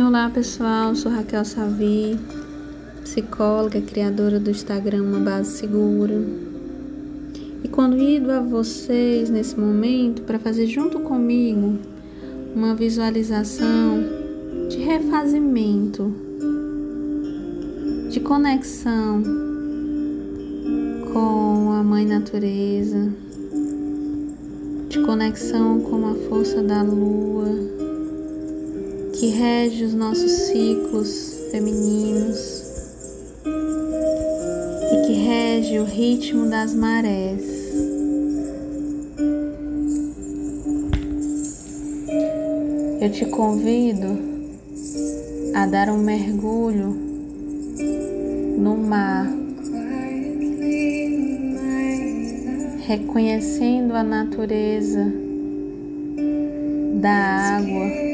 Olá 0.00 0.30
pessoal, 0.30 0.94
sou 0.94 1.10
Raquel 1.10 1.44
Savi, 1.44 2.16
psicóloga, 3.02 3.80
criadora 3.80 4.38
do 4.38 4.48
Instagram 4.48 5.02
Uma 5.02 5.18
Base 5.18 5.58
Segura. 5.58 6.14
E 7.64 7.68
convido 7.68 8.30
a 8.30 8.40
vocês 8.40 9.28
nesse 9.28 9.58
momento 9.58 10.22
para 10.22 10.38
fazer 10.38 10.68
junto 10.68 11.00
comigo 11.00 11.78
uma 12.54 12.76
visualização 12.76 14.04
de 14.68 14.78
refazimento, 14.78 16.14
de 18.08 18.20
conexão 18.20 19.20
com 21.12 21.72
a 21.72 21.82
Mãe 21.82 22.06
Natureza, 22.06 23.12
de 24.88 25.00
conexão 25.00 25.80
com 25.80 26.06
a 26.06 26.14
força 26.28 26.62
da 26.62 26.82
Lua 26.82 27.77
que 29.18 29.30
rege 29.30 29.84
os 29.84 29.94
nossos 29.94 30.30
ciclos 30.30 31.34
femininos 31.50 32.62
e 34.92 35.06
que 35.06 35.12
rege 35.12 35.80
o 35.80 35.84
ritmo 35.84 36.48
das 36.48 36.72
marés. 36.72 37.42
Eu 43.00 43.10
te 43.10 43.24
convido 43.26 44.06
a 45.52 45.66
dar 45.66 45.90
um 45.90 45.98
mergulho 45.98 46.96
no 48.56 48.76
mar, 48.76 49.26
reconhecendo 52.86 53.94
a 53.94 54.04
natureza 54.04 55.12
da 57.00 57.56
água 57.56 58.07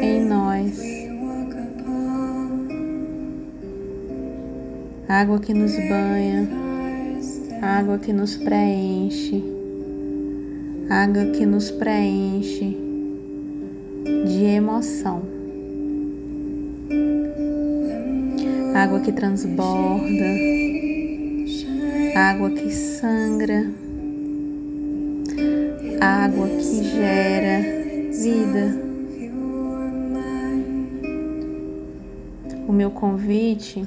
em 0.00 0.24
nós. 0.24 0.80
Água 5.08 5.40
que 5.40 5.52
nos 5.52 5.72
banha, 5.72 6.48
água 7.60 7.98
que 7.98 8.12
nos 8.12 8.36
preenche, 8.36 9.42
água 10.88 11.26
que 11.26 11.44
nos 11.44 11.70
preenche 11.70 12.76
de 14.26 14.44
emoção. 14.44 15.22
Água 18.74 19.00
que 19.00 19.12
transborda, 19.12 20.30
água 22.14 22.50
que 22.50 22.70
sangra, 22.70 23.70
água 26.00 26.48
que 26.48 26.84
gera 26.84 27.60
vida. 28.12 28.89
O 32.70 32.72
meu 32.72 32.92
convite 32.92 33.84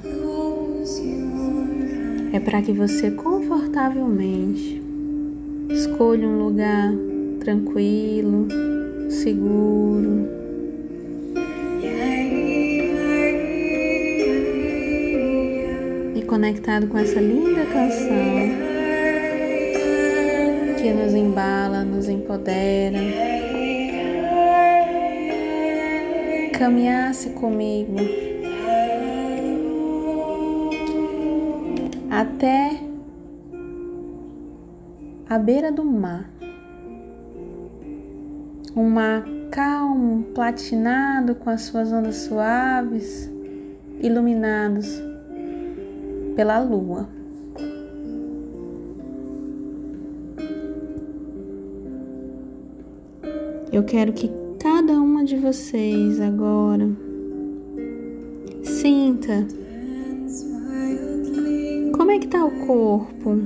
é 2.34 2.38
para 2.38 2.60
que 2.60 2.70
você 2.70 3.10
confortavelmente 3.12 4.82
escolha 5.70 6.28
um 6.28 6.44
lugar 6.44 6.92
tranquilo, 7.40 8.46
seguro. 9.08 10.28
E 16.14 16.22
conectado 16.26 16.86
com 16.88 16.98
essa 16.98 17.18
linda 17.22 17.64
canção 17.64 18.50
que 20.76 20.92
nos 20.92 21.14
embala, 21.14 21.84
nos 21.84 22.06
empodera. 22.06 22.98
Caminhasse 26.58 27.30
comigo 27.30 28.33
até 32.20 32.80
a 35.28 35.36
beira 35.36 35.72
do 35.72 35.84
mar. 35.84 36.30
Um 38.76 38.88
mar 38.88 39.24
calmo, 39.50 40.22
platinado 40.32 41.34
com 41.34 41.50
as 41.50 41.62
suas 41.62 41.92
ondas 41.92 42.16
suaves, 42.16 43.28
iluminados 44.00 45.02
pela 46.36 46.60
lua. 46.60 47.08
Eu 53.72 53.82
quero 53.82 54.12
que 54.12 54.30
cada 54.60 54.92
uma 54.92 55.24
de 55.24 55.36
vocês 55.36 56.20
agora 56.20 56.88
sinta 58.62 59.63
é 62.14 62.18
que 62.18 62.26
está 62.26 62.44
o 62.44 62.66
corpo? 62.66 63.40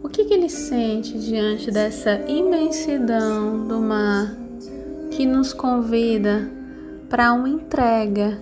O 0.00 0.08
que, 0.08 0.24
que 0.24 0.34
ele 0.34 0.48
sente 0.48 1.18
diante 1.18 1.72
dessa 1.72 2.20
imensidão 2.28 3.66
do 3.66 3.80
mar 3.80 4.36
que 5.10 5.26
nos 5.26 5.52
convida 5.52 6.48
para 7.08 7.32
uma 7.32 7.48
entrega 7.48 8.38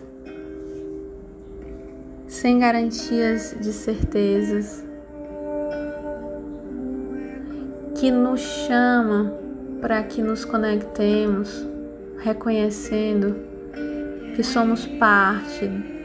sem 2.26 2.58
garantias 2.58 3.56
de 3.58 3.72
certezas, 3.72 4.84
que 7.98 8.10
nos 8.10 8.40
chama 8.40 9.34
para 9.80 10.02
que 10.02 10.22
nos 10.22 10.44
conectemos, 10.44 11.66
reconhecendo 12.18 13.34
que 14.36 14.42
somos 14.42 14.86
parte 14.86 15.99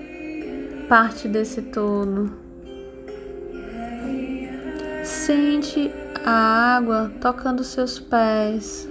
parte 0.88 1.28
desse 1.28 1.62
todo. 1.62 2.32
Sente 5.04 5.92
a 6.24 6.76
água 6.78 7.12
tocando 7.20 7.64
seus 7.64 8.00
pés. 8.00 8.88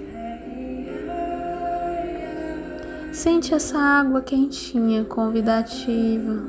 Sente 3.12 3.54
essa 3.54 3.78
água 3.78 4.22
quentinha, 4.22 5.04
convidativa. 5.04 6.42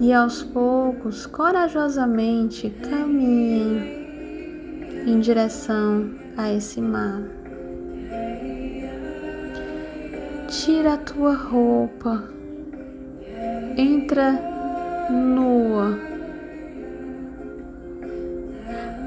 E 0.00 0.12
aos 0.12 0.42
poucos, 0.42 1.26
corajosamente, 1.26 2.70
caminhe 2.70 4.00
em 5.06 5.20
direção 5.20 6.10
a 6.36 6.50
esse 6.52 6.80
mar. 6.80 7.22
Tira 10.48 10.94
a 10.94 10.96
tua 10.96 11.34
roupa 11.34 12.39
entra 13.80 14.38
nua. 15.10 15.98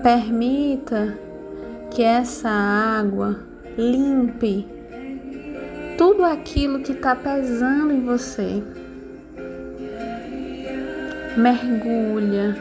Permita 0.01 1.17
que 1.91 2.01
essa 2.01 2.49
água 2.49 3.39
limpe 3.77 4.67
tudo 5.97 6.23
aquilo 6.25 6.79
que 6.79 6.91
está 6.91 7.15
pesando 7.15 7.93
em 7.93 8.01
você. 8.01 8.63
Mergulha 11.37 12.55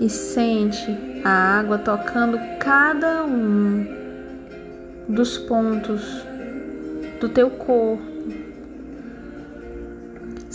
e 0.00 0.08
sente 0.08 1.22
a 1.22 1.58
água 1.58 1.76
tocando 1.76 2.38
cada 2.58 3.24
um 3.24 3.86
dos 5.06 5.36
pontos 5.36 6.24
do 7.20 7.28
teu 7.28 7.50
corpo 7.50 8.09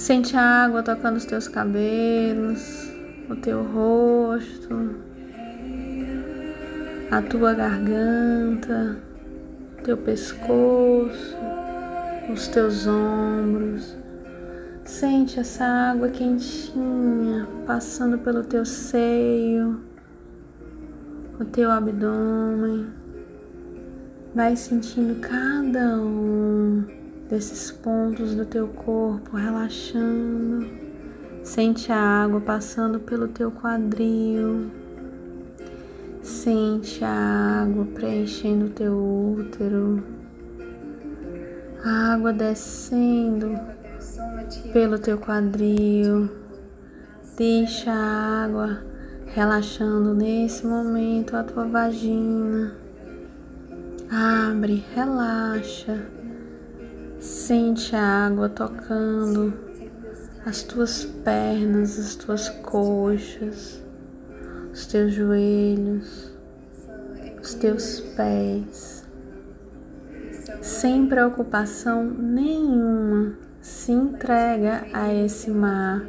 Sente 0.05 0.37
a 0.37 0.65
água 0.65 0.83
tocando 0.83 1.17
os 1.17 1.25
teus 1.25 1.47
cabelos, 1.47 2.91
o 3.27 3.35
teu 3.37 3.63
rosto, 3.63 4.95
a 7.09 7.23
tua 7.23 7.55
garganta, 7.55 8.99
teu 9.83 9.97
pescoço, 9.97 11.35
os 12.31 12.47
teus 12.49 12.85
ombros. 12.85 13.97
Sente 14.83 15.39
essa 15.39 15.65
água 15.65 16.09
quentinha 16.09 17.47
passando 17.65 18.19
pelo 18.19 18.43
teu 18.43 18.63
seio, 18.63 19.81
o 21.39 21.45
teu 21.45 21.71
abdômen. 21.71 22.85
Vai 24.35 24.55
sentindo 24.55 25.19
cada 25.19 25.97
um 25.97 27.04
desses 27.29 27.71
pontos 27.71 28.35
do 28.35 28.45
teu 28.45 28.67
corpo 28.67 29.35
relaxando. 29.35 30.67
Sente 31.43 31.91
a 31.91 32.23
água 32.23 32.41
passando 32.41 32.99
pelo 32.99 33.27
teu 33.27 33.51
quadril. 33.51 34.71
Sente 36.21 37.03
a 37.03 37.63
água 37.63 37.85
preenchendo 37.93 38.65
o 38.65 38.69
teu 38.69 39.35
útero. 39.39 40.03
A 41.83 42.13
água 42.13 42.33
descendo 42.33 43.59
pelo 44.73 44.97
teu 44.97 45.17
quadril. 45.17 46.29
Deixa 47.37 47.91
a 47.91 48.45
água 48.45 48.83
relaxando 49.27 50.13
nesse 50.13 50.65
momento 50.65 51.35
a 51.35 51.43
tua 51.43 51.65
vagina 51.65 52.85
Abre, 54.11 54.83
relaxa. 54.93 55.99
Sente 57.45 57.95
a 57.95 58.25
água 58.25 58.49
tocando 58.49 59.53
as 60.47 60.63
tuas 60.63 61.05
pernas, 61.05 61.99
as 61.99 62.15
tuas 62.15 62.49
coxas, 62.49 63.79
os 64.73 64.87
teus 64.87 65.13
joelhos, 65.13 66.35
os 67.39 67.53
teus 67.53 67.99
pés. 68.15 69.07
Sem 70.59 71.05
preocupação 71.05 72.03
nenhuma, 72.03 73.37
se 73.61 73.91
entrega 73.91 74.87
a 74.91 75.13
esse 75.13 75.51
mar 75.51 76.03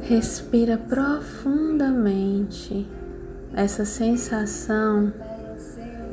Respira 0.00 0.78
profundamente 0.78 2.88
essa 3.54 3.84
sensação 3.84 5.12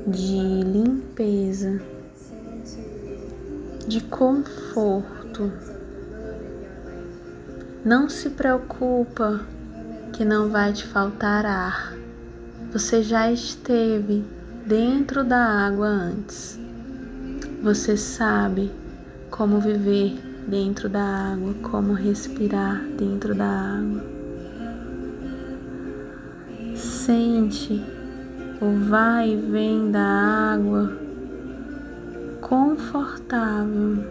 de 0.08 0.64
limpeza, 0.64 1.82
de 3.86 4.00
conforto. 4.00 5.52
Não 7.84 8.08
se 8.08 8.30
preocupa 8.30 9.42
que 10.14 10.24
não 10.24 10.50
vai 10.50 10.72
te 10.72 10.86
faltar 10.88 11.46
ar. 11.46 11.94
Você 12.72 13.04
já 13.04 13.30
esteve 13.30 14.24
dentro 14.66 15.26
da 15.26 15.44
água 15.44 15.88
antes. 15.88 16.58
Você 17.62 17.98
sabe 17.98 18.72
como 19.30 19.60
viver 19.60 20.18
dentro 20.48 20.88
da 20.88 21.34
água, 21.34 21.54
como 21.64 21.92
respirar 21.92 22.82
dentro 22.98 23.36
da 23.36 23.46
água. 23.46 24.06
Sente 26.78 27.97
o 28.60 28.90
vai 28.90 29.34
e 29.34 29.36
vem 29.36 29.92
da 29.92 30.02
água 30.02 30.98
confortável. 32.42 34.04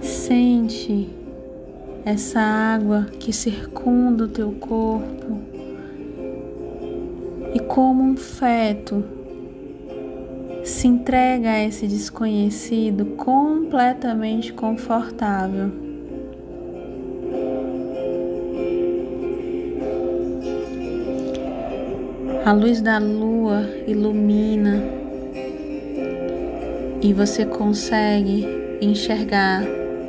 Sente 0.00 1.08
essa 2.04 2.40
água 2.40 3.06
que 3.18 3.32
circunda 3.32 4.24
o 4.24 4.28
teu 4.28 4.52
corpo 4.52 5.38
e 7.54 7.60
como 7.60 8.02
um 8.02 8.16
feto 8.16 9.02
se 10.64 10.86
entrega 10.86 11.50
a 11.50 11.64
esse 11.64 11.86
desconhecido 11.86 13.04
completamente 13.16 14.52
confortável. 14.52 15.83
A 22.44 22.52
luz 22.52 22.82
da 22.82 22.98
lua 22.98 23.66
ilumina 23.86 24.84
e 27.00 27.10
você 27.14 27.46
consegue 27.46 28.46
enxergar 28.82 29.64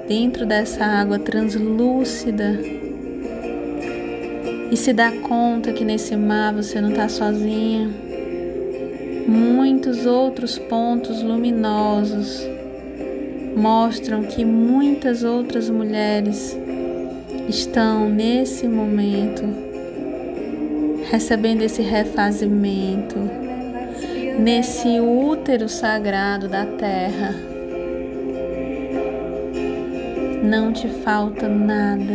dentro 0.06 0.46
dessa 0.46 0.84
água 0.84 1.18
translúcida 1.18 2.60
e 4.70 4.76
se 4.76 4.92
dá 4.92 5.14
conta 5.14 5.72
que 5.72 5.86
nesse 5.86 6.18
mar 6.18 6.54
você 6.54 6.82
não 6.82 6.90
está 6.90 7.08
sozinha. 7.08 7.90
Muitos 9.26 10.06
outros 10.06 10.60
pontos 10.60 11.24
luminosos 11.24 12.46
mostram 13.56 14.24
que 14.24 14.44
muitas 14.44 15.24
outras 15.24 15.70
mulheres 15.70 16.60
estão 17.48 18.10
nesse 18.10 18.68
momento 18.68 19.65
recebendo 21.16 21.62
esse 21.62 21.82
refazimento 21.82 23.16
nesse 24.38 25.00
útero 25.00 25.70
sagrado 25.70 26.48
da 26.48 26.66
terra. 26.66 27.34
Não 30.44 30.74
te 30.74 30.88
falta 30.88 31.48
nada, 31.48 32.14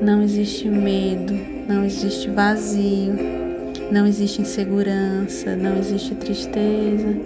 não 0.00 0.22
existe 0.22 0.68
medo, 0.68 1.34
não 1.68 1.84
existe 1.84 2.30
vazio 2.30 3.46
não 3.90 4.04
existe 4.04 4.42
insegurança, 4.42 5.54
não 5.54 5.78
existe 5.78 6.14
tristeza. 6.16 7.16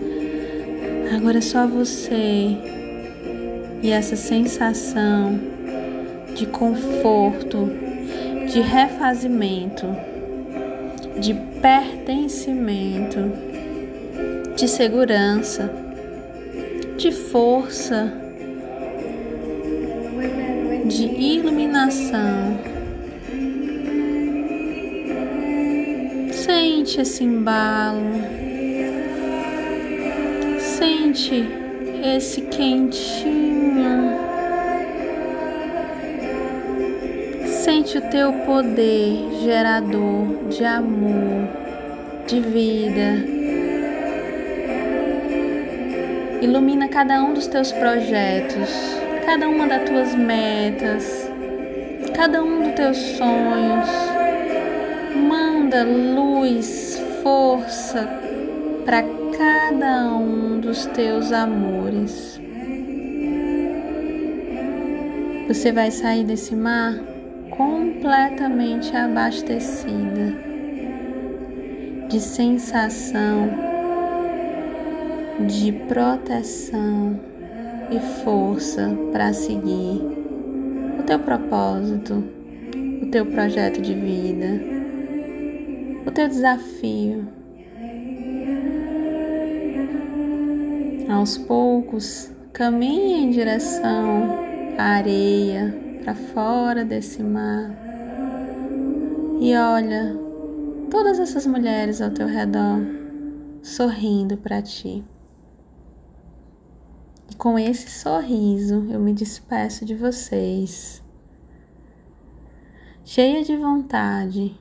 Agora 1.16 1.38
é 1.38 1.40
só 1.40 1.66
você 1.66 2.56
e 3.82 3.90
essa 3.90 4.14
sensação 4.14 5.40
de 6.34 6.46
conforto, 6.46 7.70
de 8.46 8.60
refazimento, 8.60 9.86
de 11.20 11.34
pertencimento, 11.60 13.18
de 14.56 14.66
segurança, 14.66 15.70
de 16.96 17.12
força, 17.12 18.12
de 20.86 21.04
iluminação. 21.04 22.58
Sente 26.32 27.02
esse 27.02 27.22
embalo, 27.22 28.00
sente 30.58 31.44
esse 32.02 32.40
quentinho, 32.42 33.49
sente 37.90 37.98
o 37.98 38.10
teu 38.10 38.32
poder 38.32 39.40
gerador 39.42 40.48
de 40.48 40.64
amor, 40.64 41.48
de 42.26 42.40
vida. 42.40 43.24
Ilumina 46.40 46.88
cada 46.88 47.22
um 47.22 47.34
dos 47.34 47.48
teus 47.48 47.72
projetos, 47.72 48.70
cada 49.26 49.48
uma 49.48 49.66
das 49.66 49.88
tuas 49.88 50.14
metas, 50.14 51.28
cada 52.14 52.42
um 52.42 52.62
dos 52.62 52.74
teus 52.74 52.96
sonhos 52.96 53.88
manda 55.28 55.82
luz, 55.84 57.02
força 57.22 58.08
para 58.84 59.02
cada 59.36 60.14
um 60.14 60.60
dos 60.60 60.86
teus 60.86 61.32
amores. 61.32 62.40
Você 65.48 65.72
vai 65.72 65.90
sair 65.90 66.22
desse 66.22 66.54
mar 66.54 66.94
completamente 67.60 68.96
abastecida 68.96 70.34
de 72.08 72.18
sensação 72.18 73.50
de 75.46 75.70
proteção 75.86 77.20
e 77.90 78.00
força 78.24 78.96
para 79.12 79.34
seguir 79.34 80.00
o 80.98 81.02
teu 81.02 81.18
propósito, 81.18 82.24
o 83.02 83.06
teu 83.10 83.26
projeto 83.26 83.82
de 83.82 83.92
vida 83.92 84.80
o 86.06 86.10
teu 86.10 86.28
desafio. 86.28 87.28
Aos 91.10 91.36
poucos, 91.36 92.32
caminhe 92.54 93.22
em 93.22 93.30
direção 93.30 94.38
à 94.78 94.82
areia, 94.82 95.89
para 96.10 96.14
fora 96.14 96.84
desse 96.84 97.22
mar. 97.22 97.70
E 99.40 99.54
olha 99.56 100.16
todas 100.90 101.20
essas 101.20 101.46
mulheres 101.46 102.00
ao 102.00 102.10
teu 102.10 102.26
redor 102.26 102.80
sorrindo 103.62 104.36
para 104.36 104.60
ti. 104.60 105.04
E 107.30 107.34
com 107.36 107.56
esse 107.56 107.88
sorriso 107.88 108.86
eu 108.90 108.98
me 108.98 109.12
despeço 109.12 109.84
de 109.84 109.94
vocês, 109.94 111.00
cheia 113.04 113.44
de 113.44 113.56
vontade 113.56 114.58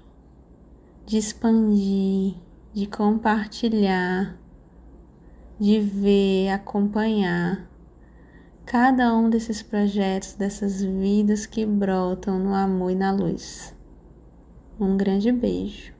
de 1.06 1.18
expandir, 1.18 2.36
de 2.72 2.86
compartilhar, 2.86 4.38
de 5.60 5.80
ver, 5.80 6.50
acompanhar 6.50 7.69
cada 8.70 9.12
um 9.16 9.32
desses 9.32 9.64
projetos, 9.64 10.34
dessas 10.34 10.84
vidas 10.84 11.48
que 11.48 11.66
brotam 11.66 12.38
no 12.38 12.54
amor 12.54 12.92
e 12.92 12.96
na 12.96 13.12
luz. 13.12 13.74
Um 14.80 14.96
grande 14.96 15.32
beijo. 15.32 15.92